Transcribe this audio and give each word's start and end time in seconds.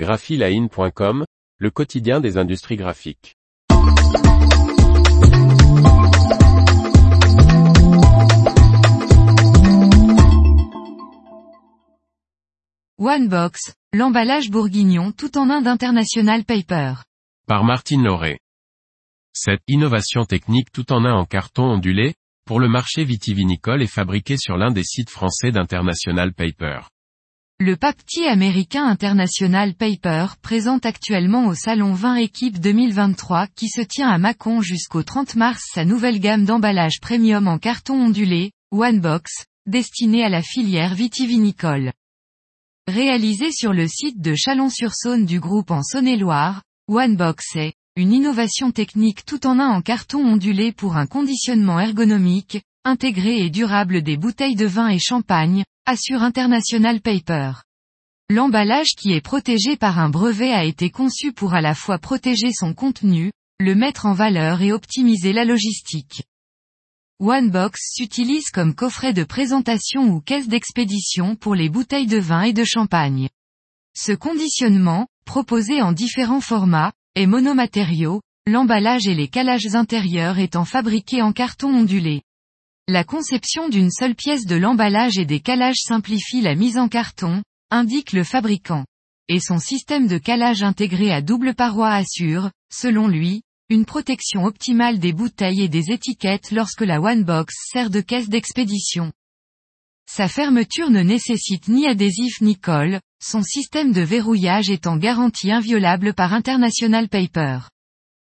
graphiline.com, 0.00 1.26
le 1.58 1.70
quotidien 1.70 2.20
des 2.20 2.38
industries 2.38 2.76
graphiques. 2.76 3.36
OneBox, 12.96 13.74
l'emballage 13.92 14.48
bourguignon 14.48 15.12
tout 15.12 15.36
en 15.36 15.50
Inde 15.50 15.66
International 15.66 16.46
Paper. 16.46 16.94
Par 17.46 17.64
Martine 17.64 18.04
Lauré. 18.04 18.38
Cette 19.34 19.60
innovation 19.68 20.24
technique 20.24 20.72
tout 20.72 20.94
en 20.94 21.04
un 21.04 21.12
en 21.12 21.26
carton 21.26 21.64
ondulé, 21.64 22.14
pour 22.46 22.58
le 22.58 22.68
marché 22.68 23.04
vitivinicole 23.04 23.82
est 23.82 23.86
fabriquée 23.86 24.38
sur 24.38 24.56
l'un 24.56 24.70
des 24.70 24.82
sites 24.82 25.10
français 25.10 25.52
d'International 25.52 26.32
Paper. 26.32 26.88
Le 27.62 27.76
papetier 27.76 28.26
américain 28.26 28.86
International 28.86 29.74
Paper 29.74 30.28
présente 30.40 30.86
actuellement 30.86 31.46
au 31.46 31.54
Salon 31.54 31.92
20 31.92 32.14
Équipe 32.14 32.58
2023 32.58 33.48
qui 33.48 33.68
se 33.68 33.82
tient 33.82 34.08
à 34.08 34.16
Mâcon 34.16 34.62
jusqu'au 34.62 35.02
30 35.02 35.34
mars 35.34 35.68
sa 35.74 35.84
nouvelle 35.84 36.20
gamme 36.20 36.46
d'emballage 36.46 37.00
premium 37.02 37.48
en 37.48 37.58
carton 37.58 38.06
ondulé, 38.06 38.52
OneBox, 38.70 39.44
destinée 39.66 40.24
à 40.24 40.30
la 40.30 40.40
filière 40.40 40.94
vitivinicole. 40.94 41.92
Réalisé 42.88 43.52
sur 43.52 43.74
le 43.74 43.86
site 43.86 44.22
de 44.22 44.34
Chalon-sur-Saône 44.34 45.26
du 45.26 45.38
groupe 45.38 45.70
en 45.70 45.82
Saône-et-Loire, 45.82 46.62
OneBox 46.88 47.56
est 47.56 47.74
une 47.94 48.14
innovation 48.14 48.70
technique 48.70 49.26
tout 49.26 49.46
en 49.46 49.58
un 49.58 49.68
en 49.68 49.82
carton 49.82 50.24
ondulé 50.24 50.72
pour 50.72 50.96
un 50.96 51.06
conditionnement 51.06 51.78
ergonomique, 51.78 52.62
intégré 52.86 53.44
et 53.44 53.50
durable 53.50 54.00
des 54.00 54.16
bouteilles 54.16 54.56
de 54.56 54.64
vin 54.64 54.88
et 54.88 54.98
champagne, 54.98 55.62
assure 55.86 56.22
International 56.22 57.00
Paper. 57.00 57.52
L'emballage 58.28 58.94
qui 58.96 59.12
est 59.12 59.20
protégé 59.20 59.76
par 59.76 59.98
un 59.98 60.08
brevet 60.08 60.52
a 60.52 60.64
été 60.64 60.90
conçu 60.90 61.32
pour 61.32 61.54
à 61.54 61.60
la 61.60 61.74
fois 61.74 61.98
protéger 61.98 62.52
son 62.52 62.74
contenu, 62.74 63.32
le 63.58 63.74
mettre 63.74 64.06
en 64.06 64.12
valeur 64.12 64.62
et 64.62 64.72
optimiser 64.72 65.32
la 65.32 65.44
logistique. 65.44 66.22
OneBox 67.18 67.78
s'utilise 67.92 68.50
comme 68.50 68.74
coffret 68.74 69.12
de 69.12 69.24
présentation 69.24 70.08
ou 70.08 70.20
caisse 70.20 70.48
d'expédition 70.48 71.36
pour 71.36 71.54
les 71.54 71.68
bouteilles 71.68 72.06
de 72.06 72.18
vin 72.18 72.42
et 72.42 72.52
de 72.52 72.64
champagne. 72.64 73.28
Ce 73.94 74.12
conditionnement, 74.12 75.08
proposé 75.26 75.82
en 75.82 75.92
différents 75.92 76.40
formats, 76.40 76.92
est 77.16 77.26
monomatériaux, 77.26 78.22
l'emballage 78.46 79.06
et 79.06 79.14
les 79.14 79.28
calages 79.28 79.74
intérieurs 79.74 80.38
étant 80.38 80.64
fabriqués 80.64 81.20
en 81.20 81.32
carton 81.32 81.74
ondulé. 81.74 82.22
La 82.88 83.04
conception 83.04 83.68
d'une 83.68 83.90
seule 83.90 84.14
pièce 84.14 84.46
de 84.46 84.56
l'emballage 84.56 85.18
et 85.18 85.24
des 85.24 85.40
calages 85.40 85.80
simplifie 85.80 86.40
la 86.40 86.54
mise 86.54 86.78
en 86.78 86.88
carton, 86.88 87.42
indique 87.70 88.12
le 88.12 88.24
fabricant. 88.24 88.84
Et 89.28 89.38
son 89.38 89.58
système 89.58 90.08
de 90.08 90.18
calage 90.18 90.62
intégré 90.62 91.12
à 91.12 91.22
double 91.22 91.54
paroi 91.54 91.90
assure, 91.90 92.50
selon 92.72 93.06
lui, 93.06 93.42
une 93.68 93.84
protection 93.84 94.44
optimale 94.44 94.98
des 94.98 95.12
bouteilles 95.12 95.62
et 95.62 95.68
des 95.68 95.92
étiquettes 95.92 96.50
lorsque 96.50 96.80
la 96.80 97.00
OneBox 97.00 97.54
sert 97.72 97.90
de 97.90 98.00
caisse 98.00 98.28
d'expédition. 98.28 99.12
Sa 100.10 100.26
fermeture 100.26 100.90
ne 100.90 101.02
nécessite 101.02 101.68
ni 101.68 101.86
adhésif 101.86 102.40
ni 102.40 102.56
colle, 102.56 102.98
son 103.22 103.44
système 103.44 103.92
de 103.92 104.00
verrouillage 104.00 104.68
étant 104.68 104.96
garanti 104.96 105.52
inviolable 105.52 106.14
par 106.14 106.32
International 106.34 107.08
Paper. 107.08 107.60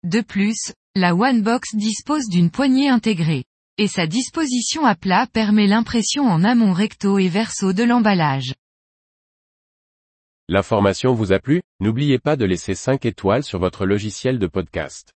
De 0.03 0.21
plus, 0.21 0.73
la 0.95 1.13
OneBox 1.13 1.75
dispose 1.75 2.27
d'une 2.29 2.49
poignée 2.49 2.89
intégrée. 2.89 3.45
Et 3.79 3.87
sa 3.87 4.07
disposition 4.07 4.85
à 4.85 4.95
plat 4.95 5.27
permet 5.31 5.67
l'impression 5.67 6.23
en 6.23 6.43
amont 6.43 6.73
recto 6.73 7.19
et 7.19 7.27
verso 7.27 7.73
de 7.73 7.83
l'emballage. 7.83 8.55
L'information 10.49 11.13
vous 11.13 11.31
a 11.31 11.39
plu? 11.39 11.61
N'oubliez 11.79 12.17
pas 12.17 12.35
de 12.35 12.45
laisser 12.45 12.73
5 12.73 13.05
étoiles 13.05 13.43
sur 13.43 13.59
votre 13.59 13.85
logiciel 13.85 14.39
de 14.39 14.47
podcast. 14.47 15.13